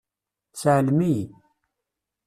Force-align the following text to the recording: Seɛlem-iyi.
Seɛlem-iyi. 0.59 1.25